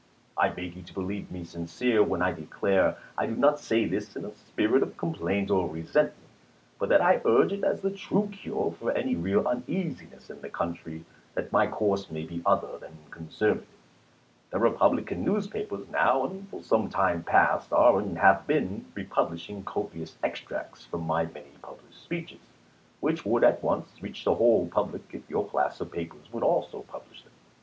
[0.35, 4.15] I beg you to believe me sincere, when I declare I do not say this
[4.15, 6.27] in a spirit of complaint or resentment;
[6.79, 10.49] but that I urge it as the true cure for any real uneasiness in the
[10.49, 13.65] country, that my course may be other than con servative.
[14.49, 20.17] The Republican newspapers now and for some time past are and have been republishing copious
[20.23, 22.41] extracts from my many published speeches,
[23.01, 26.81] which would at once reach the whole public if your class of papers would also
[26.89, 27.33] publish them.